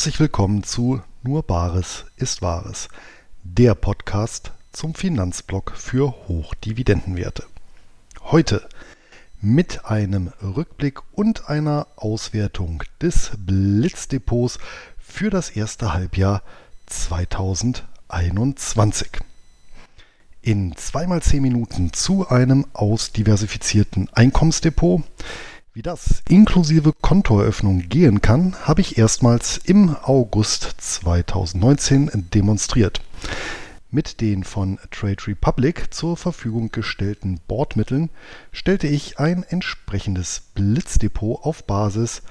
Herzlich 0.00 0.18
willkommen 0.18 0.62
zu 0.62 1.02
Nur 1.22 1.42
Bares 1.42 2.06
ist 2.16 2.40
Wahres, 2.40 2.88
der 3.42 3.74
Podcast 3.74 4.52
zum 4.72 4.94
Finanzblock 4.94 5.74
für 5.76 6.14
Hochdividendenwerte. 6.26 7.44
Heute 8.22 8.66
mit 9.42 9.84
einem 9.84 10.32
Rückblick 10.40 11.00
und 11.12 11.50
einer 11.50 11.86
Auswertung 11.96 12.82
des 13.02 13.32
Blitzdepots 13.36 14.58
für 14.98 15.28
das 15.28 15.50
erste 15.50 15.92
Halbjahr 15.92 16.42
2021. 16.86 19.10
In 20.40 20.74
zweimal 20.76 21.20
zehn 21.20 21.42
Minuten 21.42 21.92
zu 21.92 22.26
einem 22.26 22.64
ausdiversifizierten 22.72 24.08
Einkommensdepot 24.14 25.02
wie 25.72 25.82
das 25.82 26.22
inklusive 26.28 26.92
Kontoeröffnung 26.92 27.88
gehen 27.88 28.20
kann, 28.20 28.56
habe 28.62 28.80
ich 28.80 28.98
erstmals 28.98 29.56
im 29.56 29.94
August 30.02 30.74
2019 30.78 32.10
demonstriert. 32.34 33.00
Mit 33.92 34.20
den 34.20 34.42
von 34.42 34.78
Trade 34.90 35.26
Republic 35.28 35.92
zur 35.94 36.16
Verfügung 36.16 36.72
gestellten 36.72 37.40
Bordmitteln 37.46 38.10
stellte 38.52 38.88
ich 38.88 39.18
ein 39.18 39.44
entsprechendes 39.44 40.42
Blitzdepot 40.54 41.44
auf 41.44 41.64
Basis 41.64 42.22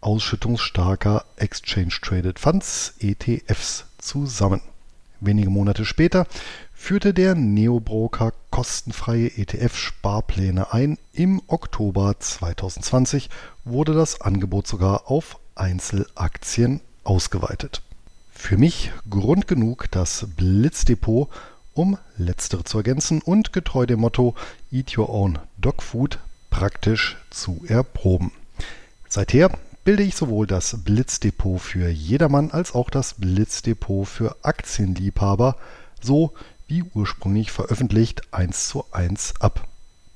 ausschüttungsstarker 0.00 1.24
Exchange 1.36 1.94
Traded 2.02 2.38
Funds 2.38 2.94
ETFs 2.98 3.84
zusammen. 3.98 4.62
Wenige 5.20 5.50
Monate 5.50 5.84
später 5.84 6.26
führte 6.72 7.12
der 7.12 7.34
Neobroker 7.34 8.32
kostenfreie 8.50 9.28
ETF-Sparpläne 9.28 10.72
ein. 10.72 10.98
Im 11.12 11.42
Oktober 11.46 12.18
2020 12.18 13.28
wurde 13.64 13.92
das 13.92 14.20
Angebot 14.22 14.66
sogar 14.66 15.10
auf 15.10 15.38
Einzelaktien 15.54 16.80
ausgeweitet. 17.04 17.82
Für 18.32 18.56
mich 18.56 18.92
Grund 19.10 19.46
genug, 19.46 19.90
das 19.90 20.26
Blitzdepot 20.36 21.28
um 21.74 21.98
letztere 22.16 22.64
zu 22.64 22.78
ergänzen 22.78 23.22
und 23.22 23.52
getreu 23.52 23.86
dem 23.86 24.00
Motto 24.00 24.34
Eat 24.72 24.96
Your 24.96 25.10
Own 25.10 25.38
Dog 25.58 25.82
Food 25.82 26.18
praktisch 26.50 27.16
zu 27.30 27.62
erproben. 27.68 28.32
Seither 29.08 29.50
bilde 29.84 30.02
ich 30.02 30.14
sowohl 30.14 30.46
das 30.46 30.76
Blitzdepot 30.84 31.60
für 31.60 31.88
jedermann 31.88 32.50
als 32.50 32.74
auch 32.74 32.90
das 32.90 33.14
Blitzdepot 33.14 34.06
für 34.06 34.36
Aktienliebhaber 34.42 35.56
so 36.00 36.32
wie 36.66 36.84
ursprünglich 36.94 37.50
veröffentlicht, 37.50 38.22
1 38.32 38.68
zu 38.68 38.84
1 38.92 39.34
ab. 39.40 39.66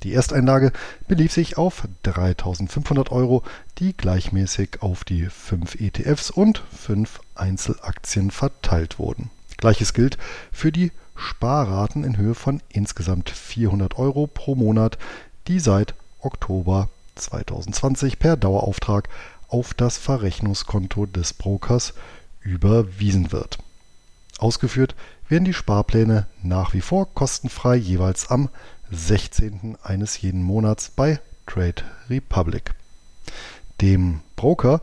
Die 0.05 0.13
Ersteinlage 0.13 0.73
belief 1.09 1.33
sich 1.33 1.57
auf 1.57 1.89
3.500 2.05 3.11
Euro, 3.11 3.43
die 3.79 3.97
gleichmäßig 3.97 4.83
auf 4.83 5.03
die 5.03 5.27
5 5.27 5.81
ETFs 5.81 6.31
und 6.31 6.63
5 6.77 7.21
Einzelaktien 7.35 8.31
verteilt 8.31 8.99
wurden. 8.99 9.31
Gleiches 9.57 9.95
gilt 9.95 10.19
für 10.53 10.73
die 10.73 10.93
Sparraten 11.17 12.05
in 12.05 12.19
Höhe 12.19 12.35
von 12.35 12.61
insgesamt 12.69 13.31
400 13.31 13.99
Euro 13.99 14.27
pro 14.27 14.55
Monat, 14.55 14.99
die 15.49 15.59
seit 15.59 15.95
Oktober 16.21 16.89
2020 17.15 18.19
per 18.19 18.37
Dauerauftrag 18.37 19.09
auf 19.55 19.73
das 19.73 19.99
Verrechnungskonto 19.99 21.07
des 21.07 21.33
Brokers 21.33 21.95
überwiesen 22.41 23.31
wird. 23.31 23.59
Ausgeführt 24.39 24.97
werden 25.29 25.45
die 25.45 25.55
Sparpläne 25.55 26.27
nach 26.43 26.75
wie 26.75 26.81
vor 26.81 27.15
kostenfrei 27.15 27.77
jeweils 27.77 28.33
am 28.33 28.49
16. 28.91 29.79
eines 29.81 30.21
jeden 30.21 30.43
Monats 30.43 30.91
bei 30.91 31.21
Trade 31.47 31.85
Republic. 32.11 32.75
Dem 33.81 34.23
Broker 34.35 34.81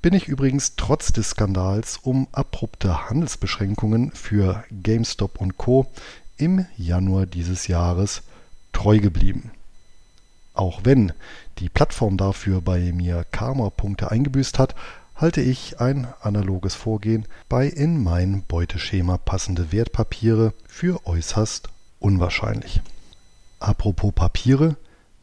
bin 0.00 0.14
ich 0.14 0.28
übrigens 0.28 0.76
trotz 0.76 1.12
des 1.12 1.30
Skandals 1.30 1.98
um 2.00 2.28
abrupte 2.30 3.10
Handelsbeschränkungen 3.10 4.12
für 4.12 4.62
GameStop 4.70 5.40
und 5.40 5.58
Co. 5.58 5.90
im 6.36 6.66
Januar 6.76 7.26
dieses 7.26 7.66
Jahres 7.66 8.22
treu 8.72 9.00
geblieben. 9.00 9.50
Auch 10.54 10.80
wenn 10.84 11.12
die 11.58 11.68
Plattform 11.68 12.16
dafür 12.16 12.60
bei 12.60 12.92
mir 12.92 13.26
Karma-Punkte 13.30 14.10
eingebüßt 14.10 14.58
hat, 14.58 14.74
halte 15.16 15.40
ich 15.40 15.80
ein 15.80 16.06
analoges 16.20 16.74
Vorgehen 16.74 17.26
bei 17.48 17.66
in 17.66 18.02
mein 18.02 18.42
Beuteschema 18.42 19.18
passende 19.18 19.72
Wertpapiere 19.72 20.54
für 20.66 21.06
äußerst 21.06 21.68
unwahrscheinlich. 21.98 22.80
Apropos 23.60 24.12
Papiere, 24.12 24.76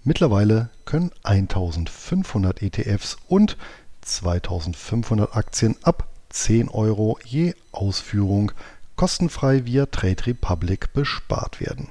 mittlerweile 0.04 0.70
können 0.86 1.12
1500 1.24 2.62
ETFs 2.62 3.18
und 3.28 3.58
2500 4.02 5.36
Aktien 5.36 5.76
ab 5.84 6.08
10 6.30 6.70
Euro 6.70 7.20
je 7.24 7.54
Ausführung 7.72 8.52
kostenfrei 8.96 9.66
via 9.66 9.86
Trade 9.86 10.26
Republic 10.28 10.94
bespart 10.94 11.60
werden. 11.60 11.90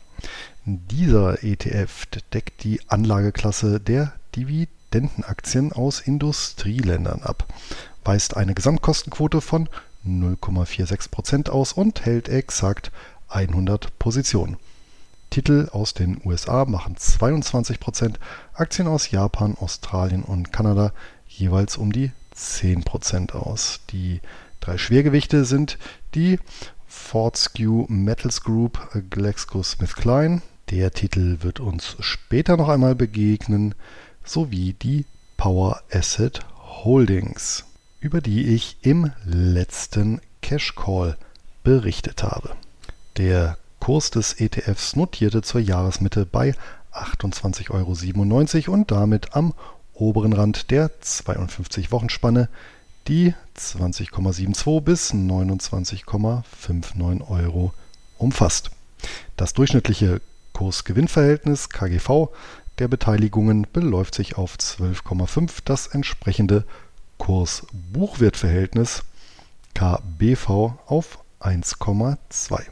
Dieser 0.65 1.44
ETF 1.44 2.06
deckt 2.33 2.65
die 2.65 2.81
Anlageklasse 2.89 3.81
der 3.81 4.15
Dividendenaktien 4.34 5.75
aus 5.75 6.00
Industrieländern 6.00 7.21
ab, 7.21 7.47
weist 8.03 8.38
eine 8.38 8.55
Gesamtkostenquote 8.55 9.43
von 9.43 9.69
0,46% 10.06 11.50
aus 11.50 11.75
und 11.75 12.06
hält 12.06 12.31
exakt 12.31 12.93
100 13.28 13.99
Positionen. 13.99 14.56
Titel 15.36 15.69
aus 15.70 15.92
den 15.92 16.19
USA 16.24 16.64
machen 16.64 16.97
22%, 16.97 18.14
Aktien 18.54 18.88
aus 18.88 19.10
Japan, 19.10 19.54
Australien 19.60 20.22
und 20.22 20.50
Kanada 20.50 20.94
jeweils 21.28 21.76
um 21.76 21.92
die 21.92 22.10
10% 22.34 23.32
aus. 23.32 23.80
Die 23.91 24.22
drei 24.60 24.78
Schwergewichte 24.78 25.44
sind 25.44 25.76
die 26.14 26.38
Fortescue 26.86 27.84
Metals 27.91 28.44
Group 28.44 28.78
GlaxoSmithKline, 29.10 30.41
der 30.70 30.92
Titel 30.92 31.36
wird 31.42 31.60
uns 31.60 31.98
später 32.00 32.56
noch 32.56 32.70
einmal 32.70 32.94
begegnen, 32.94 33.75
sowie 34.25 34.72
die 34.72 35.04
Power 35.36 35.82
Asset 35.92 36.46
Holdings, 36.82 37.66
über 38.00 38.22
die 38.22 38.54
ich 38.54 38.78
im 38.80 39.12
letzten 39.26 40.22
Cash 40.41 40.75
Call 40.76 41.19
berichtet 41.62 42.22
habe. 42.22 42.56
Der 43.19 43.58
Kurs 43.86 44.10
des 44.10 44.41
ETFs 44.41 44.97
notierte 44.97 45.42
zur 45.42 45.60
Jahresmitte 45.60 46.26
bei 46.26 46.56
28,97 46.92 48.69
Euro 48.69 48.74
und 48.74 48.91
damit 48.91 49.36
am 49.36 49.54
oberen 49.94 50.32
Rand 50.32 50.72
der 50.72 50.90
52-Wochen-Spanne, 51.00 52.49
die 53.06 53.32
20,72 53.56 54.81
bis 54.81 55.14
29,59 55.14 57.31
Euro 57.31 57.72
umfasst. 58.19 58.72
Das 59.37 59.55
durchschnittliche 59.55 60.20
Kurs-Gewinn-Verhältnis 60.52 61.69
KGV 61.69 62.31
der 62.81 62.88
Beteiligungen 62.88 63.69
beläuft 63.72 64.16
sich 64.16 64.37
auf 64.37 64.56
12,5. 64.56 65.58
Das 65.64 65.87
entsprechende 65.87 66.64
Kurs-Buchwert-Verhältnis 67.19 69.05
KBV 69.75 70.72
auf 70.87 71.20
1,2. 71.38 72.64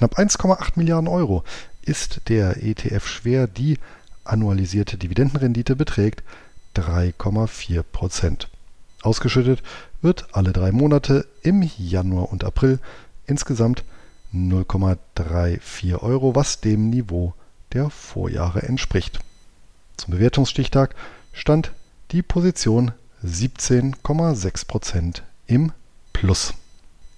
Knapp 0.00 0.18
1,8 0.18 0.72
Milliarden 0.76 1.08
Euro 1.08 1.44
ist 1.82 2.22
der 2.30 2.62
ETF 2.62 3.06
schwer. 3.06 3.46
Die 3.46 3.78
annualisierte 4.24 4.96
Dividendenrendite 4.96 5.76
beträgt 5.76 6.22
3,4 6.74 7.82
Prozent. 7.82 8.48
Ausgeschüttet 9.02 9.62
wird 10.00 10.28
alle 10.32 10.54
drei 10.54 10.72
Monate 10.72 11.26
im 11.42 11.68
Januar 11.76 12.32
und 12.32 12.44
April 12.44 12.78
insgesamt 13.26 13.84
0,34 14.32 15.98
Euro, 16.00 16.34
was 16.34 16.62
dem 16.62 16.88
Niveau 16.88 17.34
der 17.74 17.90
Vorjahre 17.90 18.62
entspricht. 18.62 19.18
Zum 19.98 20.14
Bewertungsstichtag 20.14 20.94
stand 21.34 21.72
die 22.12 22.22
Position 22.22 22.92
17,6% 23.22 25.20
im 25.46 25.72
Plus. 26.14 26.54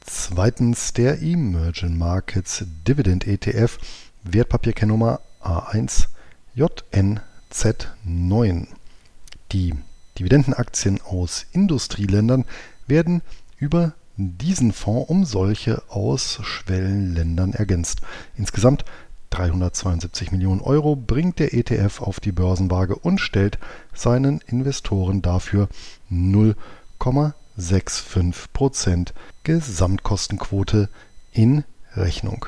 Zweitens 0.05 0.93
der 0.93 1.23
Emerging 1.23 1.97
Markets 1.97 2.65
Dividend 2.87 3.27
ETF 3.27 3.79
Wertpapierkennnummer 4.25 5.21
A1 5.41 6.09
JNZ9. 6.57 8.67
Die 9.53 9.75
Dividendenaktien 10.19 11.01
aus 11.03 11.47
Industrieländern 11.53 12.45
werden 12.87 13.23
über 13.59 13.95
diesen 14.17 14.73
Fonds 14.73 15.09
um 15.09 15.25
solche 15.25 15.83
aus 15.89 16.41
Schwellenländern 16.43 17.53
ergänzt. 17.53 18.01
Insgesamt 18.37 18.85
372 19.31 20.33
Millionen 20.33 20.61
Euro 20.61 20.97
bringt 20.97 21.39
der 21.39 21.55
ETF 21.55 22.03
auf 22.03 22.21
die 22.21 22.33
Börsenwaage 22.33 22.97
und 22.97 23.21
stellt 23.21 23.59
seinen 23.95 24.41
Investoren 24.47 25.23
dafür 25.23 25.69
0,65% 27.59 29.13
Gesamtkostenquote 29.45 30.89
in 31.33 31.65
Rechnung. 31.95 32.47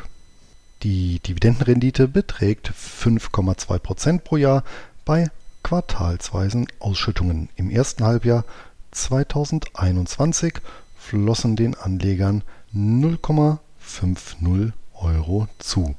Die 0.82 1.18
Dividendenrendite 1.20 2.08
beträgt 2.08 2.70
5,2% 2.70 4.20
pro 4.20 4.36
Jahr 4.36 4.64
bei 5.04 5.30
quartalsweisen 5.62 6.66
Ausschüttungen. 6.78 7.48
Im 7.56 7.70
ersten 7.70 8.04
Halbjahr 8.04 8.44
2021 8.90 10.54
flossen 10.96 11.56
den 11.56 11.74
Anlegern 11.74 12.42
0,50 12.74 14.72
Euro 14.94 15.48
zu. 15.58 15.94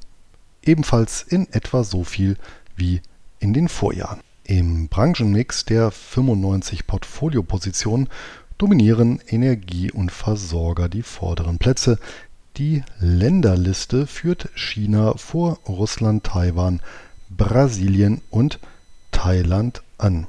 Ebenfalls 0.63 1.23
in 1.23 1.51
etwa 1.51 1.83
so 1.83 2.03
viel 2.03 2.37
wie 2.75 3.01
in 3.39 3.53
den 3.53 3.69
Vorjahren. 3.69 4.21
Im 4.43 4.87
Branchenmix 4.87 5.65
der 5.65 5.89
95 5.91 6.85
Portfoliopositionen 6.85 8.09
dominieren 8.57 9.19
Energie 9.27 9.91
und 9.91 10.11
Versorger 10.11 10.89
die 10.89 11.03
vorderen 11.03 11.57
Plätze. 11.57 11.99
Die 12.57 12.83
Länderliste 12.99 14.07
führt 14.07 14.49
China 14.55 15.15
vor 15.17 15.59
Russland, 15.67 16.23
Taiwan, 16.23 16.81
Brasilien 17.29 18.21
und 18.29 18.59
Thailand 19.11 19.83
an. 19.97 20.27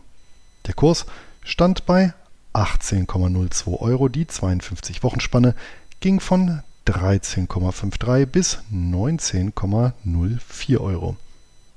Der 0.66 0.74
Kurs 0.74 1.06
stand 1.44 1.86
bei 1.86 2.12
18,02 2.54 3.80
Euro. 3.80 4.08
Die 4.08 4.24
52-Wochenspanne 4.24 5.54
ging 6.00 6.20
von 6.20 6.62
13,53 6.86 8.26
bis 8.26 8.58
19,04 8.72 10.78
Euro. 10.78 11.16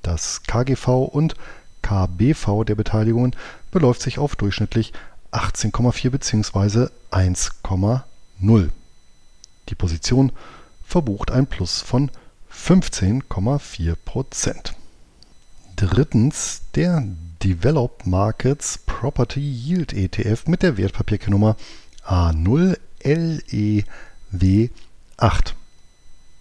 Das 0.01 0.43
KGV 0.43 0.87
und 0.87 1.35
KBV 1.81 2.63
der 2.65 2.75
Beteiligungen 2.75 3.35
beläuft 3.71 4.01
sich 4.01 4.19
auf 4.19 4.35
durchschnittlich 4.35 4.93
18,4 5.31 6.09
bzw. 6.09 6.87
1,0. 7.11 8.69
Die 9.69 9.75
Position 9.75 10.31
verbucht 10.85 11.31
ein 11.31 11.47
Plus 11.47 11.81
von 11.81 12.11
15,4 12.51 13.95
Prozent. 13.95 14.73
Drittens 15.75 16.61
der 16.75 17.03
Developed 17.43 18.05
Markets 18.05 18.79
Property 18.79 19.39
Yield 19.39 19.93
ETF 19.93 20.47
mit 20.47 20.61
der 20.63 20.77
Wertpapierkennummer 20.77 21.55
A0LEW8. 22.05 23.85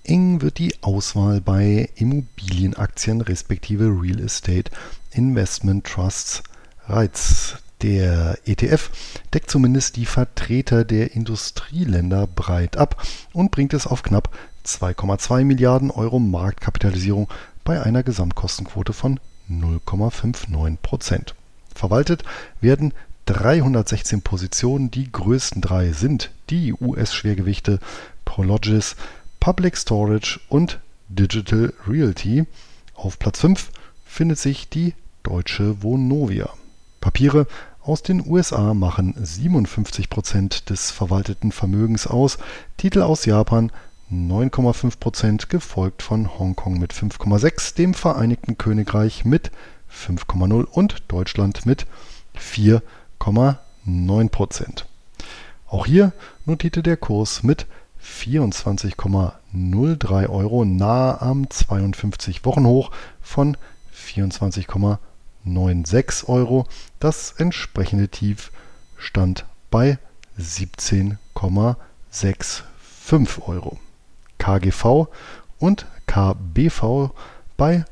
Eng 0.05 0.41
wird 0.41 0.59
die 0.59 0.75
Auswahl 0.83 1.41
bei 1.41 1.91
Immobilienaktien 1.95 3.21
respektive 3.21 3.85
Real 3.85 4.19
Estate 4.21 4.73
Investment 5.13 5.87
Trusts 5.87 6.43
Reiz. 6.87 7.59
Der 7.83 8.39
ETF 8.45 8.91
deckt 9.33 9.51
zumindest 9.51 9.97
die 9.97 10.07
Vertreter 10.07 10.85
der 10.85 11.15
Industrieländer 11.15 12.27
breit 12.27 12.77
ab 12.77 13.01
und 13.33 13.53
bringt 13.53 13.73
es 13.73 13.87
auf 13.87 14.03
knapp 14.03 14.37
2,2 14.67 15.45
Milliarden 15.45 15.91
Euro 15.91 16.19
Marktkapitalisierung 16.19 17.29
bei 17.65 17.81
einer 17.81 18.03
Gesamtkostenquote 18.03 18.93
von 18.93 19.21
0,59 19.49 20.77
Prozent. 20.83 21.35
Verwaltet 21.75 22.25
werden 22.61 22.93
316 23.27 24.23
Positionen. 24.23 24.91
Die 24.91 25.13
größten 25.13 25.63
drei 25.63 25.93
sind 25.93 26.31
die 26.51 26.73
US-Schwergewichte 26.73 27.79
Prologis, 28.25 28.97
Public 29.39 29.77
Storage 29.77 30.41
und 30.49 30.81
Digital 31.09 31.73
Realty. 31.87 32.45
Auf 32.95 33.19
Platz 33.19 33.41
5 33.41 33.71
findet 34.05 34.39
sich 34.39 34.69
die 34.69 34.95
deutsche 35.23 35.83
Vonovia. 35.83 36.51
Papiere 37.01 37.47
aus 37.89 38.03
den 38.03 38.29
USA 38.29 38.75
machen 38.75 39.15
57 39.19 40.11
Prozent 40.11 40.69
des 40.69 40.91
verwalteten 40.91 41.53
Vermögens 41.53 42.07
aus, 42.07 42.37
Titel 42.77 43.01
aus 43.01 43.25
Japan 43.25 43.73
9,5 44.13 44.99
Prozent, 44.99 45.49
gefolgt 45.49 46.03
von 46.03 46.39
Hongkong 46.39 46.79
mit 46.79 46.93
5,6, 46.93 47.77
dem 47.77 47.95
Vereinigten 47.95 48.59
Königreich 48.59 49.25
mit 49.25 49.51
5,0 49.91 50.65
und 50.65 51.03
Deutschland 51.09 51.65
mit 51.65 51.87
4,9 52.39 54.29
Prozent. 54.29 54.85
Auch 55.67 55.87
hier 55.87 56.13
notierte 56.45 56.83
der 56.83 56.99
Kurs 56.99 57.43
mit 57.43 57.67
24,03 58.05 60.29
Euro 60.29 60.67
nahe 60.67 61.23
am 61.23 61.45
52-Wochen-Hoch 61.45 62.91
von 63.23 63.57
24,96 65.49 66.29
Euro. 66.29 66.67
Das 67.01 67.33
entsprechende 67.33 68.09
Tief 68.09 68.53
stand 68.97 69.45
bei 69.71 69.99
17,65 70.39 72.63
Euro. 73.47 73.79
KGV 74.39 75.09
und 75.59 75.87
KBV 76.07 77.11
bei 77.57 77.85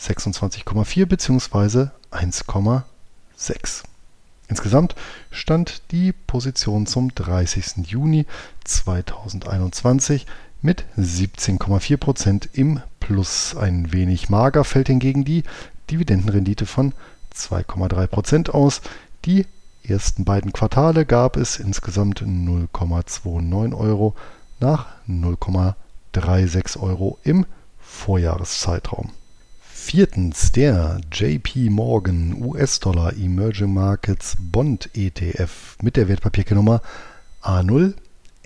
26,4 0.00 1.06
bzw. 1.06 1.88
1,6. 2.10 3.84
Insgesamt 4.48 4.94
stand 5.30 5.90
die 5.90 6.12
Position 6.12 6.86
zum 6.86 7.14
30. 7.14 7.86
Juni 7.86 8.26
2021 8.64 10.26
mit 10.60 10.84
17,4% 10.98 12.48
im 12.52 12.82
Plus. 13.00 13.56
Ein 13.56 13.92
wenig 13.92 14.28
mager 14.30 14.64
fällt 14.64 14.88
hingegen 14.88 15.24
die 15.24 15.44
Dividendenrendite 15.90 16.66
von 16.66 16.92
2,3% 17.34 18.50
aus. 18.50 18.80
Die 19.24 19.46
ersten 19.82 20.24
beiden 20.24 20.52
Quartale 20.52 21.04
gab 21.04 21.36
es 21.36 21.58
insgesamt 21.58 22.22
0,29 22.22 23.76
Euro 23.76 24.14
nach 24.60 24.86
0,3 25.08 25.74
3,6 26.14 26.80
Euro 26.80 27.18
im 27.24 27.44
Vorjahreszeitraum. 27.78 29.10
Viertens 29.60 30.52
der 30.52 31.00
JP 31.12 31.70
Morgan 31.70 32.42
US-Dollar 32.42 33.14
Emerging 33.16 33.74
Markets 33.74 34.36
Bond 34.38 34.88
ETF 34.94 35.76
mit 35.82 35.96
der 35.96 36.08
Wertpapierkennummer 36.08 36.80
A0 37.42 37.94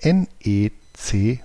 NECU. 0.03 1.37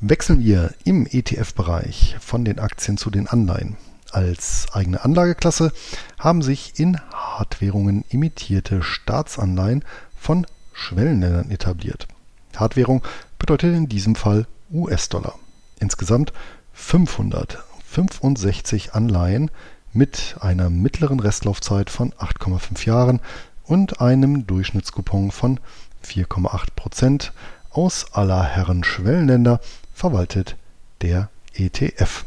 Wechseln 0.00 0.40
wir 0.42 0.72
im 0.84 1.06
ETF-Bereich 1.06 2.16
von 2.20 2.44
den 2.46 2.58
Aktien 2.58 2.96
zu 2.96 3.10
den 3.10 3.26
Anleihen. 3.26 3.76
Als 4.12 4.66
eigene 4.72 5.04
Anlageklasse 5.04 5.72
haben 6.18 6.42
sich 6.42 6.78
in 6.78 7.00
Hartwährungen 7.12 8.04
imitierte 8.08 8.82
Staatsanleihen 8.82 9.84
von 10.18 10.46
Schwellenländern 10.72 11.50
etabliert. 11.50 12.08
Hartwährung 12.56 13.02
bedeutet 13.38 13.74
in 13.74 13.88
diesem 13.88 14.16
Fall 14.16 14.46
US-Dollar. 14.72 15.38
Insgesamt 15.78 16.32
565 16.72 18.94
Anleihen 18.94 19.50
mit 19.92 20.36
einer 20.40 20.70
mittleren 20.70 21.20
Restlaufzeit 21.20 21.90
von 21.90 22.12
8,5 22.12 22.86
Jahren 22.86 23.20
und 23.64 24.00
einem 24.00 24.46
Durchschnittskupon 24.46 25.30
von 25.30 25.60
4,8 26.04 26.68
Prozent 26.74 27.32
aus 27.70 28.12
aller 28.12 28.42
Herren 28.42 28.84
Schwellenländer 28.84 29.60
verwaltet 29.94 30.56
der 31.02 31.28
ETF. 31.54 32.24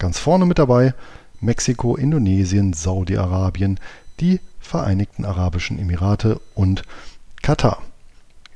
Ganz 0.00 0.18
vorne 0.18 0.46
mit 0.46 0.58
dabei 0.58 0.94
Mexiko, 1.42 1.94
Indonesien, 1.94 2.72
Saudi-Arabien, 2.72 3.78
die 4.18 4.40
Vereinigten 4.58 5.26
Arabischen 5.26 5.78
Emirate 5.78 6.40
und 6.54 6.84
Katar. 7.42 7.82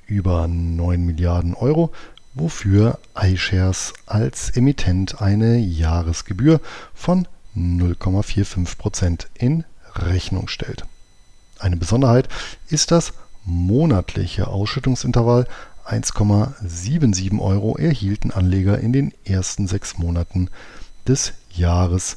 Über 0.07 0.49
9 0.49 1.05
Milliarden 1.05 1.53
Euro 1.53 1.93
wofür 2.33 2.99
iShares 3.15 3.93
als 4.07 4.57
Emittent 4.57 5.21
eine 5.21 5.59
Jahresgebühr 5.59 6.63
von 6.95 7.29
0,45% 7.55 9.27
in 9.35 9.65
Rechnung 9.97 10.49
stellt. 10.49 10.87
Eine 11.59 11.77
Besonderheit 11.77 12.27
ist 12.69 12.91
das 12.91 13.13
monatliche 13.45 14.49
Ausschüttungsintervall 14.49 15.47
1,77 15.87 17.39
Euro 17.39 17.77
erhielten 17.77 18.31
Anleger 18.31 18.79
in 18.79 18.95
den 18.95 19.13
ersten 19.27 19.67
sechs 19.67 19.99
Monaten 19.99 20.49
des 21.07 21.33
Jahres 21.51 22.17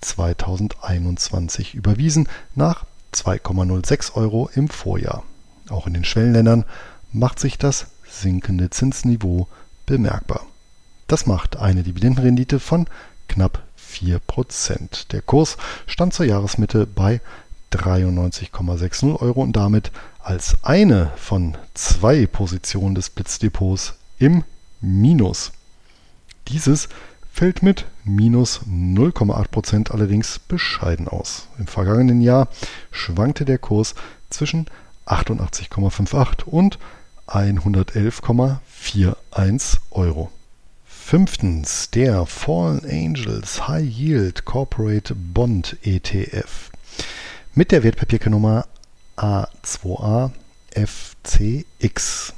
2021 0.00 1.74
überwiesen 1.74 2.28
nach 2.54 2.84
2,06 3.14 4.14
Euro 4.14 4.50
im 4.54 4.68
Vorjahr. 4.68 5.24
Auch 5.70 5.86
in 5.86 5.94
den 5.94 6.04
Schwellenländern 6.04 6.64
macht 7.12 7.38
sich 7.40 7.58
das 7.58 7.86
sinkende 8.08 8.70
Zinsniveau 8.70 9.48
bemerkbar. 9.86 10.46
Das 11.06 11.26
macht 11.26 11.56
eine 11.56 11.82
Dividendenrendite 11.82 12.60
von 12.60 12.86
knapp 13.28 13.62
4%. 13.78 15.08
Der 15.10 15.22
Kurs 15.22 15.56
stand 15.86 16.12
zur 16.14 16.26
Jahresmitte 16.26 16.86
bei 16.86 17.20
93,60 17.72 19.20
Euro 19.20 19.42
und 19.42 19.54
damit 19.54 19.90
als 20.20 20.58
eine 20.62 21.10
von 21.16 21.56
zwei 21.74 22.26
Positionen 22.26 22.94
des 22.94 23.10
Blitzdepots 23.10 23.94
im 24.18 24.44
Minus. 24.80 25.52
Dieses 26.48 26.88
fällt 27.32 27.62
mit 27.62 27.86
minus 28.08 28.60
0,8% 28.66 29.92
allerdings 29.92 30.38
bescheiden 30.38 31.08
aus. 31.08 31.48
Im 31.58 31.66
vergangenen 31.66 32.20
Jahr 32.20 32.48
schwankte 32.90 33.44
der 33.44 33.58
Kurs 33.58 33.94
zwischen 34.30 34.66
88,58 35.06 36.44
und 36.44 36.78
111,41 37.26 39.78
Euro. 39.90 40.30
Fünftens 40.84 41.90
der 41.90 42.26
Fallen 42.26 42.84
Angels 42.84 43.66
High 43.68 43.88
Yield 43.88 44.44
Corporate 44.44 45.14
Bond 45.14 45.78
ETF 45.82 46.70
mit 47.54 47.72
der 47.72 47.82
Wertpapierkennummer 47.82 48.66
A2A 49.16 50.30
FCX. 50.74 52.34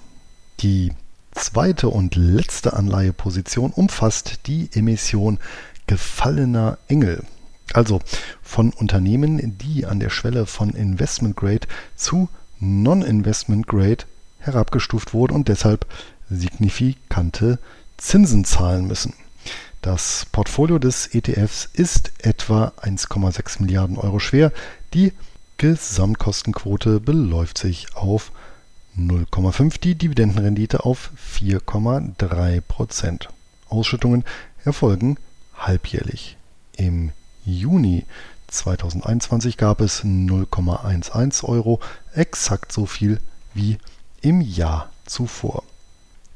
Die 0.61 0.93
zweite 1.41 1.89
und 1.89 2.17
letzte 2.17 2.75
Anleiheposition 2.75 3.73
umfasst 3.73 4.41
die 4.47 4.69
Emission 4.73 5.39
gefallener 5.87 6.79
Engel, 6.87 7.25
also 7.73 8.01
von 8.43 8.71
Unternehmen, 8.73 9.59
die 9.59 9.87
an 9.87 10.01
der 10.01 10.11
Schwelle 10.11 10.47
von 10.47 10.71
Investment 10.71 11.37
Grade 11.37 11.67
zu 11.97 12.29
Non-Investment 12.61 13.67
Grade 13.67 14.05
herabgestuft 14.39 15.15
wurden 15.15 15.35
und 15.35 15.49
deshalb 15.49 15.87
signifikante 16.29 17.59
Zinsen 17.97 18.45
zahlen 18.45 18.87
müssen. 18.87 19.15
Das 19.83 20.27
Portfolio 20.31 20.79
des 20.79 21.15
ETFs 21.15 21.69
ist 21.73 22.13
etwa 22.19 22.73
1,6 22.83 23.63
Milliarden 23.63 23.97
Euro 23.97 24.19
schwer. 24.19 24.53
Die 24.93 25.15
Gesamtkostenquote 25.57 27.01
beläuft 27.01 27.57
sich 27.57 27.97
auf 27.97 28.31
0,5, 29.09 29.81
die 29.81 29.95
Dividendenrendite 29.95 30.85
auf 30.85 31.11
4,3 31.17 32.61
Prozent. 32.61 33.29
Ausschüttungen 33.69 34.25
erfolgen 34.65 35.17
halbjährlich. 35.57 36.37
Im 36.77 37.13
Juni 37.45 38.05
2021 38.49 39.57
gab 39.57 39.81
es 39.81 40.05
0,11 40.05 41.45
Euro, 41.45 41.81
exakt 42.15 42.73
so 42.73 42.87
viel 42.87 43.21
wie 43.55 43.79
im 44.21 44.41
Jahr 44.41 44.91
zuvor. 45.07 45.63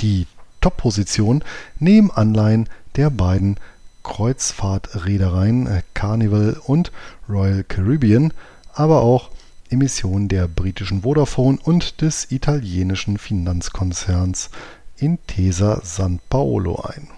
Die 0.00 0.26
Top-Position 0.60 1.44
nehmen 1.78 2.10
Anleihen 2.10 2.68
der 2.96 3.10
beiden 3.10 3.58
Kreuzfahrtreedereien 4.02 5.82
Carnival 5.94 6.60
und 6.64 6.92
Royal 7.28 7.64
Caribbean, 7.64 8.32
aber 8.72 9.00
auch 9.02 9.30
Emissionen 9.74 10.28
der 10.28 10.46
britischen 10.46 11.02
Vodafone 11.02 11.58
und 11.64 12.00
des 12.00 12.30
italienischen 12.30 13.18
Finanzkonzerns 13.18 14.50
Intesa 14.98 15.80
San 15.82 16.20
Paolo 16.30 16.76
ein. 16.76 17.08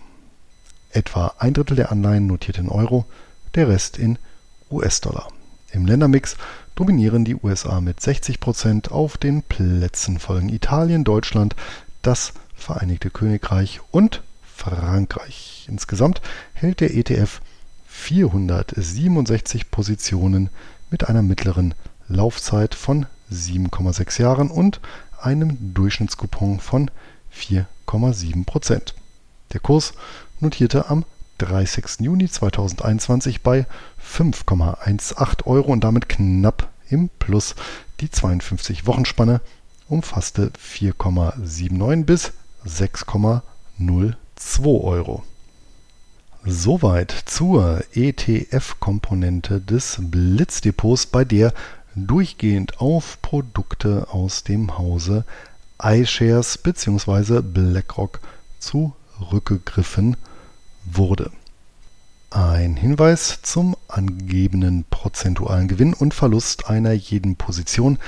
Etwa 0.91 1.35
ein 1.39 1.53
Drittel 1.53 1.77
der 1.77 1.93
Anleihen 1.93 2.27
notiert 2.27 2.57
in 2.57 2.71
Euro, 2.71 3.05
der 3.55 3.69
Rest 3.69 3.99
in 3.99 4.19
US-Dollar. 4.71 5.29
Im 5.73 5.85
Ländermix 5.85 6.39
dominieren 6.75 7.27
die 7.27 7.37
USA 7.37 7.83
mit 7.83 8.01
60 8.01 8.41
Prozent, 8.41 8.91
auf 8.91 9.19
den 9.19 9.43
Plätzen 9.43 10.19
folgen 10.19 10.49
Italien, 10.49 11.05
Deutschland, 11.05 11.55
das 12.01 12.33
Vereinigte 12.55 13.11
Königreich 13.11 13.81
und 13.91 14.23
Frankreich. 14.43 15.67
Insgesamt 15.69 16.23
hält 16.55 16.81
der 16.81 16.97
ETF 16.97 17.43
467 17.87 19.71
Positionen 19.71 20.49
mit 20.91 21.07
einer 21.07 21.23
mittleren 21.23 21.75
Laufzeit 22.09 22.75
von 22.75 23.07
7,6 23.33 24.21
Jahren 24.21 24.51
und 24.51 24.81
einem 25.21 25.75
Durchschnittskupon 25.75 26.61
von 26.61 26.91
4,7 27.35 28.45
Prozent. 28.45 28.95
Der 29.53 29.61
Kurs 29.61 29.95
notierte 30.41 30.91
am 30.91 31.05
30. 31.39 32.01
Juni 32.01 32.29
2021 32.29 33.43
bei 33.43 33.67
5,18 34.03 35.47
Euro 35.47 35.73
und 35.73 35.85
damit 35.85 36.09
knapp 36.09 36.71
im 36.89 37.11
Plus. 37.19 37.55
Die 38.01 38.09
52-Wochenspanne 38.09 39.41
umfasste 39.89 40.51
4,79 40.59 42.05
bis 42.05 42.33
6,02 42.67 43.43
Euro. 44.65 45.23
Soweit 46.49 47.11
zur 47.11 47.83
ETF-Komponente 47.93 49.61
des 49.61 49.99
Blitzdepots, 50.01 51.07
bei 51.07 51.25
der 51.25 51.53
durchgehend 51.97 52.81
auf 52.81 53.21
Produkte 53.23 54.09
aus 54.11 54.45
dem 54.45 54.79
Hause 54.79 55.25
iShares 55.83 56.59
bzw. 56.59 57.41
BlackRock 57.41 58.21
zurückgegriffen 58.59 60.17
wurde. 60.85 61.33
Ein 62.31 62.77
Hinweis 62.77 63.41
zum 63.43 63.77
angegebenen 63.89 64.85
prozentualen 64.91 65.69
Gewinn 65.69 65.95
und 65.95 66.13
Verlust 66.13 66.69
einer 66.69 66.93
jeden 66.93 67.37
Position. 67.37 67.99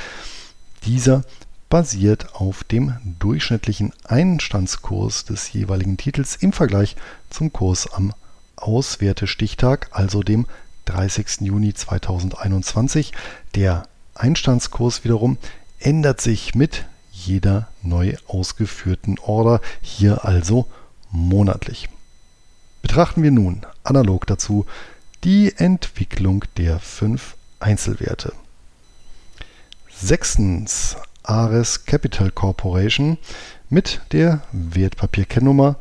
Dieser 0.85 1.25
basiert 1.71 2.35
auf 2.35 2.65
dem 2.65 2.95
durchschnittlichen 3.19 3.93
Einstandskurs 4.05 5.25
des 5.25 5.53
jeweiligen 5.53 5.97
Titels 5.97 6.37
im 6.37 6.53
Vergleich 6.53 6.97
zum 7.31 7.53
Kurs 7.53 7.91
am 7.93 8.13
Auswertestichtag, 8.57 9.89
also 9.93 10.23
dem 10.23 10.47
30. 10.89 11.43
Juni 11.43 11.75
2021. 11.75 13.13
Der 13.55 13.87
Einstandskurs 14.15 15.05
wiederum 15.05 15.39
ändert 15.79 16.21
sich 16.21 16.55
mit 16.55 16.87
jeder 17.13 17.69
neu 17.83 18.15
ausgeführten 18.27 19.19
Order, 19.19 19.61
hier 19.83 20.25
also 20.25 20.67
monatlich. 21.11 21.89
Betrachten 22.83 23.23
wir 23.23 23.31
nun 23.31 23.67
analog 23.85 24.27
dazu 24.27 24.67
die 25.25 25.55
Entwicklung 25.57 26.45
der 26.57 26.79
fünf 26.79 27.37
Einzelwerte. 27.61 28.33
Sechstens 29.95 30.97
Ares 31.23 31.85
Capital 31.85 32.31
Corporation 32.31 33.19
mit 33.69 34.01
der 34.13 34.41
Wertpapierkennnummer 34.53 35.77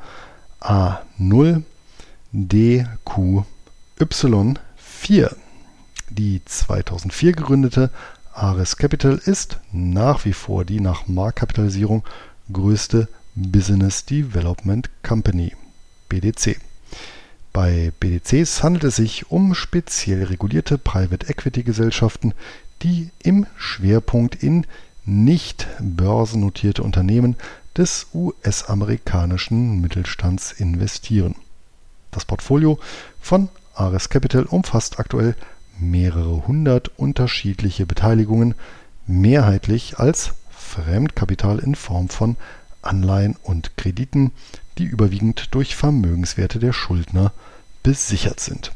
A0DQY4. 4.97 5.35
Die 6.09 6.41
2004 6.43 7.33
gegründete 7.33 7.91
Ares 8.33 8.77
Capital 8.77 9.15
ist 9.17 9.59
nach 9.71 10.25
wie 10.25 10.33
vor 10.33 10.65
die 10.65 10.79
nach 10.79 11.07
Marktkapitalisierung 11.07 12.03
größte 12.51 13.07
Business 13.35 14.05
Development 14.05 14.89
Company 15.03 15.53
BDC. 16.09 16.59
Bei 17.51 17.91
BDCs 17.99 18.63
handelt 18.63 18.85
es 18.85 18.95
sich 18.95 19.31
um 19.31 19.53
speziell 19.55 20.23
regulierte 20.23 20.77
Private 20.77 21.27
Equity 21.27 21.63
Gesellschaften, 21.63 22.33
die 22.83 23.09
im 23.23 23.47
Schwerpunkt 23.57 24.41
in 24.43 24.65
nicht 25.05 25.67
börsennotierte 25.79 26.83
Unternehmen 26.83 27.35
des 27.75 28.07
US-amerikanischen 28.13 29.81
Mittelstands 29.81 30.51
investieren. 30.51 31.35
Das 32.11 32.25
Portfolio 32.25 32.79
von 33.19 33.49
Ares 33.79 34.09
Capital 34.09 34.43
umfasst 34.43 34.99
aktuell 34.99 35.35
mehrere 35.79 36.47
hundert 36.47 36.89
unterschiedliche 36.97 37.85
Beteiligungen, 37.85 38.55
mehrheitlich 39.05 39.99
als 39.99 40.31
Fremdkapital 40.49 41.59
in 41.59 41.75
Form 41.75 42.09
von 42.09 42.35
Anleihen 42.81 43.35
und 43.43 43.77
Krediten, 43.77 44.31
die 44.77 44.85
überwiegend 44.85 45.53
durch 45.53 45.75
Vermögenswerte 45.75 46.59
der 46.59 46.73
Schuldner 46.73 47.31
besichert 47.83 48.39
sind. 48.39 48.71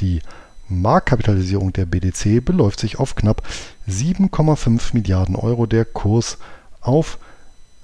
Die 0.00 0.20
Marktkapitalisierung 0.68 1.72
der 1.72 1.86
BDC 1.86 2.44
beläuft 2.44 2.80
sich 2.80 2.98
auf 2.98 3.14
knapp 3.14 3.46
7,5 3.88 4.94
Milliarden 4.94 5.36
Euro, 5.36 5.66
der 5.66 5.84
Kurs 5.84 6.38
auf 6.80 7.18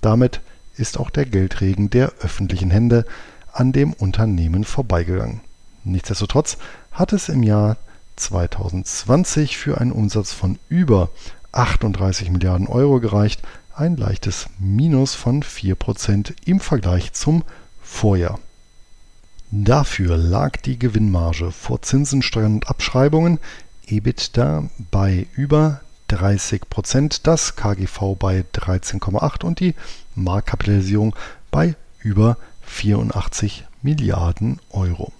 Damit 0.00 0.40
ist 0.76 0.98
auch 0.98 1.10
der 1.10 1.24
Geldregen 1.24 1.88
der 1.90 2.12
öffentlichen 2.20 2.70
Hände 2.70 3.04
an 3.52 3.72
dem 3.72 3.92
Unternehmen 3.92 4.64
vorbeigegangen. 4.64 5.40
Nichtsdestotrotz 5.84 6.58
hat 6.90 7.12
es 7.12 7.28
im 7.28 7.42
Jahr 7.42 7.76
2020 8.16 9.56
für 9.56 9.80
einen 9.80 9.92
Umsatz 9.92 10.32
von 10.32 10.58
über 10.68 11.10
38 11.52 12.30
Milliarden 12.30 12.66
Euro 12.66 13.00
gereicht, 13.00 13.42
ein 13.74 13.96
leichtes 13.96 14.48
Minus 14.58 15.14
von 15.14 15.42
4% 15.42 16.34
im 16.44 16.60
Vergleich 16.60 17.12
zum 17.12 17.44
Vorjahr. 17.82 18.38
Dafür 19.50 20.16
lag 20.16 20.56
die 20.56 20.78
Gewinnmarge 20.78 21.52
vor 21.52 21.80
Zinsen, 21.80 22.22
Steuern 22.22 22.54
und 22.54 22.68
Abschreibungen 22.68 23.38
EBITDA 23.86 24.68
bei 24.90 25.28
über 25.34 25.80
30% 26.10 27.20
das 27.22 27.54
KGV 27.54 28.16
bei 28.18 28.44
13,8 28.54 29.44
und 29.44 29.60
die 29.60 29.74
Marktkapitalisierung 30.16 31.14
bei 31.52 31.76
über 32.00 32.36
84 32.62 33.64
Milliarden 33.82 34.60
Euro. 34.70 35.12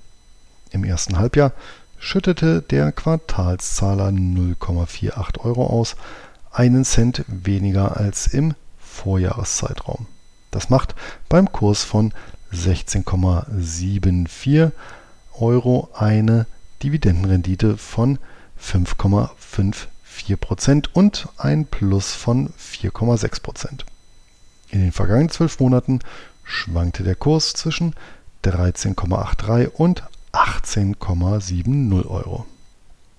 Im 0.71 0.83
ersten 0.83 1.19
Halbjahr 1.19 1.53
schüttete 1.99 2.63
der 2.63 2.91
Quartalszahler 2.91 4.09
0,48 4.09 5.41
Euro 5.41 5.67
aus, 5.67 5.95
einen 6.51 6.85
Cent 6.85 7.25
weniger 7.29 7.97
als 7.97 8.27
im 8.27 8.55
Vorjahreszeitraum. 8.79 10.07
Das 10.51 10.71
macht 10.71 10.95
beim 11.29 11.53
Kurs 11.53 11.85
von 11.85 12.13
16,74 12.53 14.73
Euro 15.35 15.91
eine 15.95 16.47
Dividendenrendite 16.83 17.77
von 17.77 18.19
5,54% 18.61 20.89
und 20.93 21.29
ein 21.37 21.67
Plus 21.67 22.15
von 22.15 22.49
4,6%. 22.51 23.85
In 24.71 24.81
den 24.81 24.91
vergangenen 24.93 25.31
zwölf 25.31 25.61
Monaten 25.61 26.01
schwankte 26.43 27.03
der 27.03 27.17
Kurs 27.17 27.55
zwischen 27.55 27.95
13,83 28.45 29.69
und 29.69 30.03
18,70 30.33 32.07
Euro. 32.07 32.45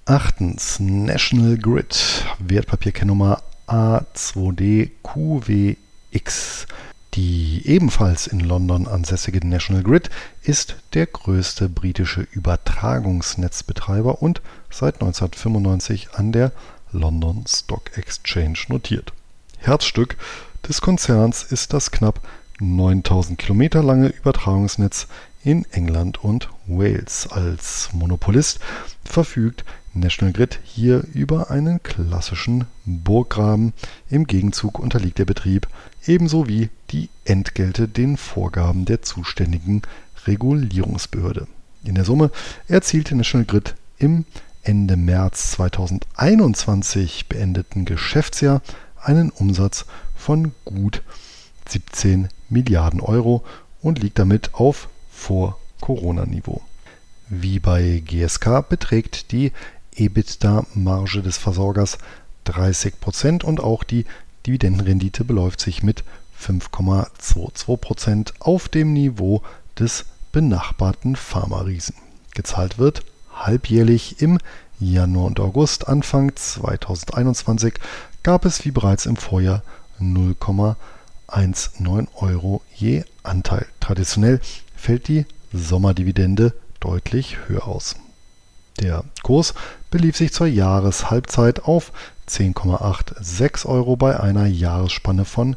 Achtens 0.06 0.80
National 0.80 1.58
Grid, 1.58 2.26
Wertpapierkennnummer 2.40 3.42
A2DQWX. 3.68 6.68
Die 7.14 7.62
ebenfalls 7.66 8.28
in 8.28 8.40
London 8.40 8.88
ansässige 8.88 9.46
National 9.46 9.84
Grid 9.84 10.10
ist 10.44 10.76
der 10.94 11.08
größte 11.08 11.70
britische 11.70 12.28
Übertragungsnetzbetreiber 12.32 14.22
und 14.22 14.42
seit 14.70 14.96
1995 14.96 16.10
an 16.14 16.32
der 16.32 16.52
London 16.92 17.46
Stock 17.48 17.98
Exchange 17.98 18.60
notiert. 18.68 19.14
Herzstück 19.58 20.18
des 20.68 20.82
Konzerns 20.82 21.44
ist 21.44 21.74
das 21.74 21.92
knapp 21.92 22.22
9000 22.60 23.38
Kilometer 23.38 23.84
lange 23.84 24.10
Übertragungsnetz 24.10 25.08
in 25.44 25.66
England 25.72 26.24
und 26.24 26.50
Wales. 26.68 27.28
Als 27.28 27.90
Monopolist 27.94 28.60
verfügt 29.04 29.64
National 30.00 30.34
Grid 30.34 30.60
hier 30.64 31.04
über 31.14 31.52
einen 31.52 31.82
klassischen 31.84 32.66
Burggraben. 32.86 33.74
Im 34.10 34.28
Gegenzug 34.28 34.80
unterliegt 34.80 35.18
der 35.20 35.26
Betrieb 35.26 35.68
ebenso 36.06 36.48
wie 36.48 36.70
die 36.92 37.10
Entgelte 37.26 37.88
den 37.88 38.18
Vorgaben 38.18 38.86
der 38.86 39.02
zuständigen 39.02 39.82
Regulierungsbehörde. 40.26 41.48
In 41.84 41.96
der 41.96 42.06
Summe 42.06 42.32
erzielte 42.68 43.16
National 43.16 43.46
Grid 43.46 43.76
im 43.98 44.26
Ende 44.64 44.98
März 44.98 45.52
2021 45.52 47.28
beendeten 47.28 47.86
Geschäftsjahr 47.86 48.62
einen 49.02 49.30
Umsatz 49.30 49.86
von 50.16 50.54
gut 50.66 51.02
17 51.70 52.30
Milliarden 52.50 53.00
Euro 53.00 53.44
und 53.82 54.00
liegt 54.00 54.20
damit 54.20 54.54
auf 54.54 54.90
Vor-Corona-Niveau. 55.12 56.62
Wie 57.30 57.60
bei 57.60 58.02
GSK 58.06 58.68
beträgt 58.68 59.32
die 59.32 59.52
EBITDA-Marge 59.98 61.22
des 61.22 61.38
Versorgers 61.38 61.98
30 62.46 63.00
Prozent 63.00 63.44
und 63.44 63.60
auch 63.60 63.84
die 63.84 64.06
Dividendenrendite 64.46 65.24
beläuft 65.24 65.60
sich 65.60 65.84
mit 65.84 66.04
5,22 66.42 67.78
Prozent 67.78 68.34
auf 68.40 68.70
dem 68.70 68.94
Niveau 68.94 69.42
des 69.78 70.06
benachbarten 70.32 71.16
Pharma-Riesen. 71.16 71.96
Gezahlt 72.34 72.78
wird 72.78 73.04
halbjährlich 73.34 74.22
im 74.22 74.40
Januar 74.80 75.26
und 75.26 75.40
August. 75.40 75.88
Anfang 75.88 76.36
2021 76.36 77.76
gab 78.24 78.46
es 78.46 78.66
wie 78.66 78.72
bereits 78.72 79.06
im 79.06 79.16
Vorjahr 79.16 79.64
0,19 80.00 82.08
Euro 82.16 82.62
je 82.76 83.04
Anteil. 83.24 83.66
Traditionell 83.80 84.40
fällt 84.76 85.08
die 85.08 85.26
Sommerdividende 85.52 86.54
deutlich 86.80 87.38
höher 87.48 87.68
aus. 87.68 87.96
Der 88.80 89.04
Kurs 89.24 89.56
belief 89.90 90.18
sich 90.18 90.34
zur 90.34 90.46
Jahreshalbzeit 90.48 91.64
auf 91.64 91.92
10,86 92.30 93.66
Euro 93.66 93.96
bei 93.96 94.20
einer 94.20 94.46
Jahresspanne 94.46 95.26
von 95.26 95.56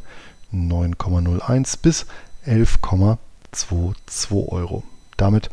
9,01 0.55 1.79
bis 1.83 2.07
11,22 2.47 4.49
Euro. 4.49 4.85
Damit 5.17 5.51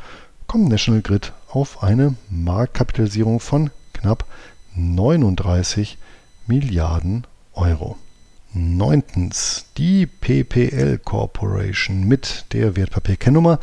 kommt 0.48 0.70
National 0.70 1.02
Grid 1.02 1.34
auf 1.50 1.84
eine 1.84 2.16
Marktkapitalisierung 2.30 3.42
von 3.42 3.72
knapp 3.94 4.26
39 4.76 5.98
Milliarden 6.46 7.26
Euro. 7.54 7.98
Neuntens 8.54 9.66
die 9.78 10.06
PPL 10.06 11.00
Corporation 11.00 12.06
mit 12.06 12.46
der 12.54 12.78
Wertpapierkennnummer 12.78 13.60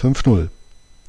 895250. 0.00 0.50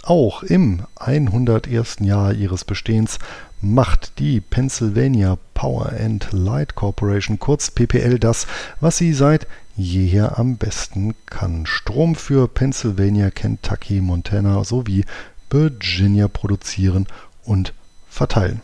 Auch 0.03 0.41
im 0.43 0.83
101. 0.95 1.97
Jahr 2.01 2.33
ihres 2.33 2.65
Bestehens 2.65 3.19
macht 3.61 4.17
die 4.17 4.41
Pennsylvania 4.41 5.37
Power 5.53 5.93
and 5.99 6.27
Light 6.31 6.73
Corporation 6.73 7.37
kurz 7.37 7.69
PPL 7.69 8.17
das, 8.17 8.47
was 8.79 8.97
sie 8.97 9.13
seit 9.13 9.45
jeher 9.77 10.39
am 10.39 10.57
besten 10.57 11.13
kann. 11.27 11.67
Strom 11.67 12.15
für 12.15 12.47
Pennsylvania, 12.47 13.29
Kentucky, 13.29 14.01
Montana 14.01 14.63
sowie 14.63 15.05
Virginia 15.51 16.27
produzieren 16.27 17.05
und 17.43 17.73
verteilen. 18.09 18.61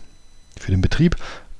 Für 0.59 0.71
den 0.71 0.81
Betrieb 0.81 1.15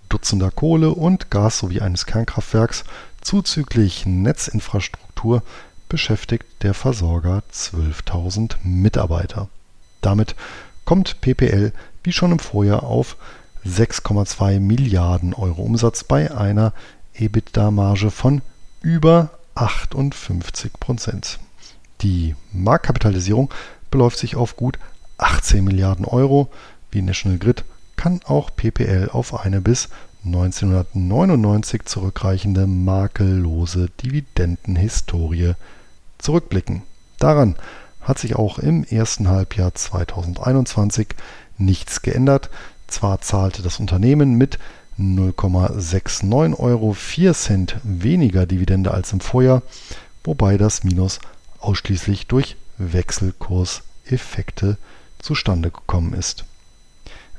Dutzender 0.10 0.52
Kohle- 0.52 0.94
und 0.94 1.30
Gas- 1.30 1.60
sowie 1.60 1.82
eines 1.82 2.06
Kernkraftwerks 2.06 2.86
zuzüglich 3.22 4.06
Netzinfrastruktur 4.06 5.44
beschäftigt 5.90 6.46
der 6.62 6.74
Versorger 6.74 7.44
12.000 7.52 8.56
Mitarbeiter. 8.64 9.50
Damit 10.02 10.36
kommt 10.86 11.22
PPL 11.22 11.74
wie 12.04 12.12
schon 12.12 12.32
im 12.32 12.40
Vorjahr 12.40 12.84
auf 12.84 13.18
6,2 13.66 14.60
Milliarden 14.60 15.34
Euro 15.34 15.62
Umsatz 15.62 16.04
bei 16.04 16.36
einer 16.36 16.74
EBITDA-Marge 17.16 18.12
von 18.12 18.42
über 18.82 19.32
58 19.56 20.74
Prozent. 20.80 21.40
Die 22.02 22.36
Marktkapitalisierung 22.54 23.52
beläuft 23.90 24.20
sich 24.20 24.36
auf 24.36 24.56
gut 24.56 24.78
18 25.18 25.64
Milliarden 25.64 26.06
Euro. 26.06 26.50
Wie 26.92 27.02
National 27.02 27.40
Grid 27.40 27.66
kann 27.96 28.22
auch 28.26 28.52
PPL 28.56 29.10
auf 29.12 29.38
eine 29.38 29.60
bis 29.60 29.90
1999 30.24 31.86
zurückreichende 31.86 32.68
makellose 32.68 33.90
Dividendenhistorie 34.02 35.54
zurückblicken. 36.28 36.84
Daran 37.20 37.56
hat 38.02 38.20
sich 38.20 38.36
auch 38.36 38.60
im 38.60 38.84
ersten 38.84 39.30
Halbjahr 39.30 39.74
2021 39.74 41.08
nichts 41.58 42.02
geändert. 42.02 42.50
Zwar 42.88 43.22
zahlte 43.22 43.62
das 43.62 43.80
Unternehmen 43.80 44.34
mit 44.34 44.60
0,69 45.00 46.60
Euro 46.60 46.92
4 46.92 47.34
Cent 47.34 47.78
weniger 47.84 48.46
Dividende 48.46 48.94
als 48.94 49.14
im 49.14 49.22
Vorjahr, 49.22 49.62
wobei 50.26 50.58
das 50.58 50.84
Minus 50.84 51.22
ausschließlich 51.60 52.28
durch 52.28 52.58
Wechselkurseffekte 52.78 54.78
zustande 55.20 55.72
gekommen 55.72 56.12
ist. 56.12 56.44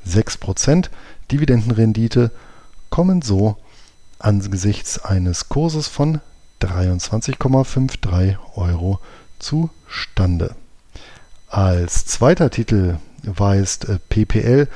6% 0.07 0.89
Dividendenrendite 1.31 2.31
kommen 2.89 3.21
so 3.21 3.55
angesichts 4.17 4.97
eines 4.97 5.47
Kurses 5.47 5.87
von 5.87 6.21
23,53 6.61 8.35
Euro 8.55 8.99
zustande. 9.39 10.55
Als 11.47 12.05
zweiter 12.05 12.49
Titel 12.49 12.97
weist 13.23 13.89
äh, 13.89 13.99
PPL 14.09 14.67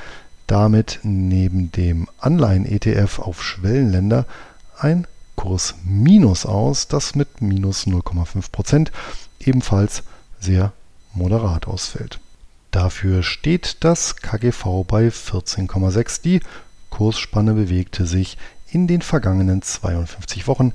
damit 0.46 1.00
neben 1.02 1.72
dem 1.72 2.08
Anleihen-ETF 2.18 3.18
auf 3.20 3.42
Schwellenländer 3.42 4.26
ein 4.78 5.06
Kursminus 5.36 6.46
aus, 6.46 6.88
das 6.88 7.14
mit 7.14 7.40
minus 7.40 7.86
0,5% 7.86 8.90
ebenfalls 9.40 10.02
sehr 10.40 10.72
moderat 11.12 11.66
ausfällt. 11.66 12.20
Dafür 12.70 13.22
steht 13.22 13.78
das 13.84 14.16
KGV 14.16 14.84
bei 14.86 15.08
14,6. 15.08 16.22
Die 16.22 16.40
Kursspanne 16.90 17.54
bewegte 17.54 18.06
sich 18.06 18.36
in 18.70 18.86
den 18.86 19.02
vergangenen 19.02 19.62
52 19.62 20.46
Wochen 20.48 20.72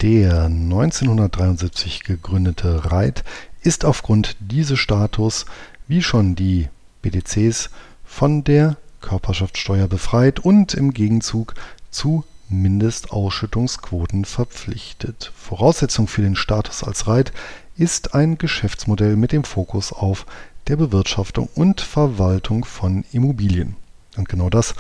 Der 0.02 0.46
1973 0.46 2.04
gegründete 2.04 2.92
Reit 2.92 3.24
ist 3.62 3.84
aufgrund 3.84 4.38
dieses 4.40 4.80
Status 4.80 5.46
wie 5.88 6.04
schon 6.04 6.36
die 6.36 6.68
BDCs 7.02 7.72
von 8.06 8.44
der 8.44 8.78
Körperschaftssteuer 9.02 9.88
befreit 9.88 10.40
und 10.40 10.74
im 10.74 10.94
Gegenzug 10.94 11.54
zu 11.98 12.24
Mindestausschüttungsquoten 12.50 14.24
verpflichtet. 14.24 15.32
Voraussetzung 15.36 16.08
für 16.08 16.22
den 16.22 16.36
Status 16.36 16.84
als 16.84 17.08
Reit 17.08 17.34
ist 17.76 18.14
ein 18.14 18.38
Geschäftsmodell 18.38 19.16
mit 19.16 19.32
dem 19.32 19.44
Fokus 19.44 19.92
auf 19.92 20.28
der 20.68 20.76
Bewirtschaftung 20.76 21.50
und 21.56 21.82
Verwaltung 21.82 22.66
von 22.66 23.04
Immobilien. 23.12 23.76
Und 24.16 24.30
genau 24.30 24.52
das 24.52 24.76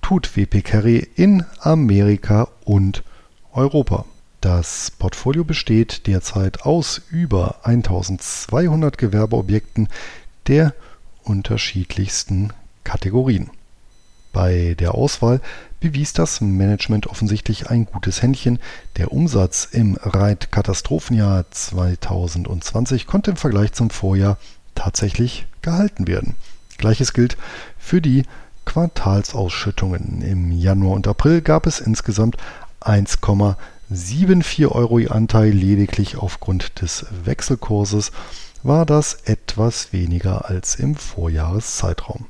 tut 0.00 0.34
WP 0.34 0.62
Carry 0.62 1.06
in 1.14 1.44
Amerika 1.60 2.48
und 2.64 3.02
Europa. 3.52 4.06
Das 4.40 4.90
Portfolio 4.92 5.44
besteht 5.44 6.06
derzeit 6.06 6.62
aus 6.62 7.02
über 7.10 7.66
1200 7.66 8.96
Gewerbeobjekten 8.96 9.88
der 10.46 10.74
unterschiedlichsten 11.22 12.54
Kategorien. 12.82 13.50
Bei 14.32 14.74
der 14.78 14.94
Auswahl 14.94 15.42
bewies 15.82 16.12
das 16.12 16.40
Management 16.40 17.08
offensichtlich 17.08 17.68
ein 17.68 17.86
gutes 17.86 18.22
Händchen. 18.22 18.60
Der 18.96 19.12
Umsatz 19.12 19.68
im 19.70 19.98
Reit-Katastrophenjahr 20.00 21.44
2020 21.50 23.06
konnte 23.06 23.32
im 23.32 23.36
Vergleich 23.36 23.72
zum 23.72 23.90
Vorjahr 23.90 24.38
tatsächlich 24.76 25.46
gehalten 25.60 26.06
werden. 26.06 26.36
Gleiches 26.78 27.12
gilt 27.12 27.36
für 27.78 28.00
die 28.00 28.22
Quartalsausschüttungen. 28.64 30.22
Im 30.22 30.52
Januar 30.52 30.94
und 30.94 31.08
April 31.08 31.42
gab 31.42 31.66
es 31.66 31.80
insgesamt 31.80 32.36
1,74 32.80 34.68
Euro 34.68 35.00
je 35.00 35.08
Anteil. 35.08 35.50
Lediglich 35.50 36.16
aufgrund 36.16 36.80
des 36.80 37.06
Wechselkurses 37.24 38.12
war 38.62 38.86
das 38.86 39.14
etwas 39.24 39.92
weniger 39.92 40.48
als 40.48 40.76
im 40.76 40.94
Vorjahreszeitraum. 40.94 42.26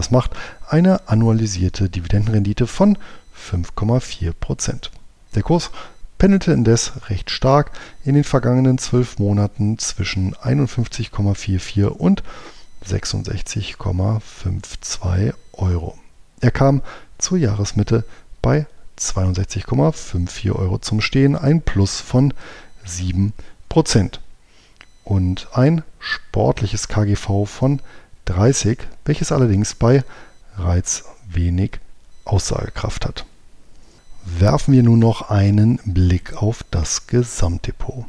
Das 0.00 0.10
macht 0.10 0.32
eine 0.66 1.08
annualisierte 1.10 1.90
Dividendenrendite 1.90 2.66
von 2.66 2.96
5,4% 3.38 4.88
Der 5.34 5.42
Kurs 5.42 5.70
pendelte 6.16 6.52
indes 6.52 6.92
recht 7.10 7.30
stark 7.30 7.72
in 8.02 8.14
den 8.14 8.24
vergangenen 8.24 8.78
zwölf 8.78 9.18
Monaten 9.18 9.76
zwischen 9.76 10.34
51,44 10.36 11.84
und 11.84 12.22
66,52 12.82 15.34
Euro. 15.52 15.98
Er 16.40 16.50
kam 16.50 16.80
zur 17.18 17.36
Jahresmitte 17.36 18.06
bei 18.40 18.66
62,54 18.98 20.52
Euro 20.52 20.78
zum 20.78 21.02
Stehen, 21.02 21.36
ein 21.36 21.60
Plus 21.60 22.00
von 22.00 22.32
7% 22.86 23.32
und 25.04 25.48
ein 25.52 25.82
sportliches 25.98 26.88
KGV 26.88 27.44
von 27.44 27.82
30, 28.26 28.78
welches 29.04 29.32
allerdings 29.32 29.74
bei 29.74 30.04
Reiz 30.56 31.04
wenig 31.28 31.78
Aussagekraft 32.24 33.06
hat. 33.06 33.24
Werfen 34.24 34.74
wir 34.74 34.82
nun 34.82 34.98
noch 34.98 35.30
einen 35.30 35.80
Blick 35.84 36.40
auf 36.42 36.64
das 36.70 37.06
Gesamtdepot. 37.06 38.04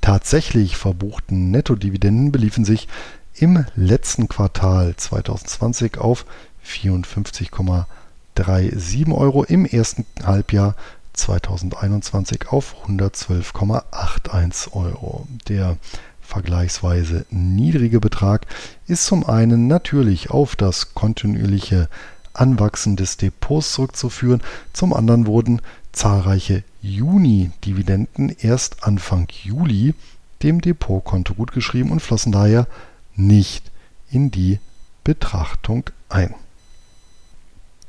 tatsächlich 0.00 0.76
verbuchten 0.76 1.50
Nettodividenden 1.50 2.32
beliefen 2.32 2.64
sich 2.64 2.88
im 3.34 3.64
letzten 3.74 4.28
Quartal 4.28 4.94
2020 4.96 5.98
auf 5.98 6.24
54,37 6.66 9.12
Euro, 9.12 9.44
im 9.44 9.66
ersten 9.66 10.06
Halbjahr 10.24 10.74
2021 11.12 12.48
auf 12.48 12.74
112,81 12.86 14.72
Euro. 14.72 15.26
Der 15.48 15.76
vergleichsweise 16.20 17.26
niedrige 17.30 18.00
Betrag 18.00 18.46
ist 18.86 19.06
zum 19.06 19.26
einen 19.26 19.66
natürlich 19.66 20.30
auf 20.30 20.54
das 20.56 20.94
kontinuierliche 20.94 21.88
Anwachsen 22.32 22.96
des 22.96 23.18
Depots 23.18 23.74
zurückzuführen, 23.74 24.40
zum 24.72 24.94
anderen 24.94 25.26
wurden 25.26 25.60
zahlreiche 25.92 26.64
Juni-Dividenden 26.80 28.34
erst 28.40 28.84
Anfang 28.84 29.28
Juli 29.42 29.94
dem 30.42 30.62
Depotkonto 30.62 31.34
gutgeschrieben 31.34 31.92
und 31.92 32.00
flossen 32.00 32.32
daher 32.32 32.66
nicht 33.14 33.70
in 34.10 34.30
die 34.30 34.60
Betrachtung 35.04 35.90
ein. 36.08 36.34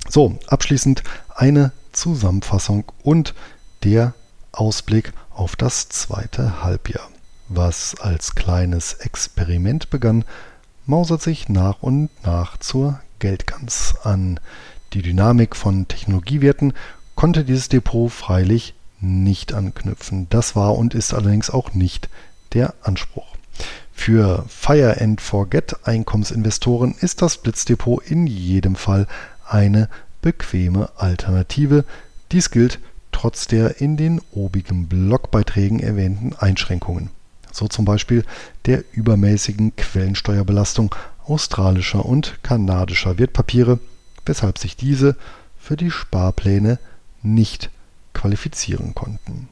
So, 0.09 0.37
abschließend 0.47 1.03
eine 1.33 1.71
Zusammenfassung 1.91 2.91
und 3.03 3.33
der 3.83 4.13
Ausblick 4.51 5.13
auf 5.29 5.55
das 5.55 5.89
zweite 5.89 6.63
Halbjahr. 6.63 7.09
Was 7.49 7.95
als 7.99 8.35
kleines 8.35 8.93
Experiment 8.93 9.89
begann, 9.89 10.25
mausert 10.85 11.21
sich 11.21 11.49
nach 11.49 11.81
und 11.81 12.09
nach 12.23 12.57
zur 12.57 12.99
Geldgans 13.19 13.95
an. 14.03 14.39
Die 14.93 15.01
Dynamik 15.01 15.55
von 15.55 15.87
Technologiewerten 15.87 16.73
konnte 17.15 17.43
dieses 17.43 17.69
Depot 17.69 18.11
freilich 18.11 18.75
nicht 18.99 19.53
anknüpfen. 19.53 20.27
Das 20.29 20.55
war 20.55 20.75
und 20.75 20.93
ist 20.93 21.13
allerdings 21.13 21.49
auch 21.49 21.73
nicht 21.73 22.09
der 22.53 22.73
Anspruch. 22.81 23.32
Für 24.05 24.43
Fire 24.49 24.99
and 24.99 25.21
Forget 25.21 25.87
Einkommensinvestoren 25.87 26.93
ist 26.99 27.21
das 27.21 27.37
Blitzdepot 27.37 28.05
in 28.05 28.27
jedem 28.27 28.75
Fall 28.75 29.07
eine 29.47 29.87
bequeme 30.21 30.89
Alternative. 30.97 31.85
Dies 32.33 32.51
gilt 32.51 32.79
trotz 33.13 33.47
der 33.47 33.79
in 33.79 33.95
den 33.95 34.19
obigen 34.33 34.89
Blogbeiträgen 34.89 35.79
erwähnten 35.79 36.35
Einschränkungen. 36.37 37.11
So 37.53 37.69
zum 37.69 37.85
Beispiel 37.85 38.25
der 38.65 38.83
übermäßigen 38.91 39.73
Quellensteuerbelastung 39.77 40.93
australischer 41.25 42.05
und 42.05 42.43
kanadischer 42.43 43.17
Wertpapiere, 43.17 43.79
weshalb 44.25 44.57
sich 44.57 44.75
diese 44.75 45.15
für 45.57 45.77
die 45.77 45.91
Sparpläne 45.91 46.77
nicht 47.21 47.69
qualifizieren 48.13 48.95
konnten. 48.95 49.47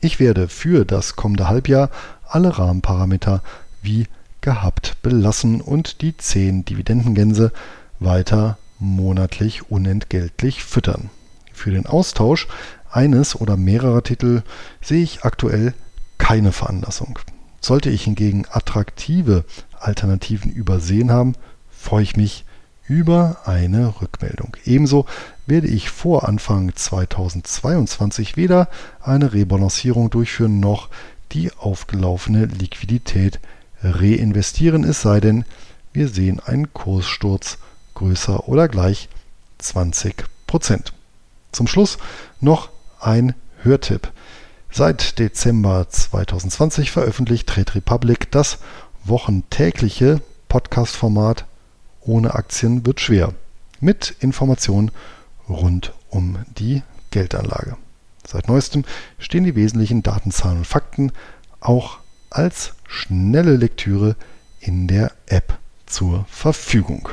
Ich 0.00 0.20
werde 0.20 0.46
für 0.46 0.84
das 0.84 1.16
kommende 1.16 1.48
Halbjahr 1.48 1.90
alle 2.28 2.56
Rahmenparameter 2.56 3.42
wie 3.82 4.06
gehabt 4.40 4.96
belassen 5.02 5.60
und 5.60 6.00
die 6.00 6.16
10 6.16 6.64
Dividendengänse 6.64 7.52
weiter 7.98 8.58
monatlich 8.78 9.70
unentgeltlich 9.70 10.64
füttern. 10.64 11.10
Für 11.52 11.70
den 11.70 11.86
Austausch 11.86 12.48
eines 12.90 13.36
oder 13.38 13.56
mehrerer 13.56 14.02
Titel 14.02 14.42
sehe 14.80 15.02
ich 15.02 15.24
aktuell 15.24 15.74
keine 16.18 16.52
Veranlassung. 16.52 17.18
Sollte 17.60 17.90
ich 17.90 18.04
hingegen 18.04 18.46
attraktive 18.50 19.44
Alternativen 19.78 20.50
übersehen 20.50 21.10
haben, 21.10 21.34
freue 21.70 22.02
ich 22.02 22.16
mich 22.16 22.44
über 22.88 23.36
eine 23.44 24.00
Rückmeldung. 24.00 24.56
Ebenso 24.64 25.06
werde 25.46 25.68
ich 25.68 25.90
vor 25.90 26.28
Anfang 26.28 26.74
2022 26.74 28.36
weder 28.36 28.68
eine 29.00 29.32
Rebalancierung 29.32 30.10
durchführen 30.10 30.58
noch 30.58 30.88
die 31.32 31.52
aufgelaufene 31.52 32.46
Liquidität 32.46 33.38
reinvestieren, 33.82 34.84
es 34.84 35.02
sei 35.02 35.20
denn, 35.20 35.44
wir 35.92 36.08
sehen 36.08 36.40
einen 36.40 36.72
Kurssturz 36.72 37.58
größer 37.94 38.48
oder 38.48 38.68
gleich 38.68 39.08
20% 39.60 40.24
Zum 41.52 41.66
Schluss 41.66 41.98
noch 42.40 42.70
ein 43.00 43.34
Hörtipp. 43.62 44.12
Seit 44.70 45.18
Dezember 45.18 45.88
2020 45.88 46.90
veröffentlicht 46.90 47.48
Trade 47.48 47.74
Republic 47.74 48.30
das 48.30 48.58
wochentägliche 49.04 50.20
Podcast-Format 50.48 51.44
Ohne 52.02 52.34
Aktien 52.34 52.86
wird 52.86 53.00
schwer 53.00 53.34
mit 53.80 54.14
Informationen 54.20 54.90
rund 55.48 55.92
um 56.08 56.38
die 56.58 56.82
Geldanlage. 57.10 57.76
Seit 58.26 58.48
neuestem 58.48 58.84
stehen 59.18 59.44
die 59.44 59.56
wesentlichen 59.56 60.02
Datenzahlen 60.02 60.58
und 60.58 60.66
Fakten 60.66 61.12
auch 61.60 61.98
als 62.30 62.74
schnelle 62.86 63.56
Lektüre 63.56 64.16
in 64.60 64.86
der 64.86 65.12
App 65.26 65.58
zur 65.86 66.24
Verfügung. 66.28 67.08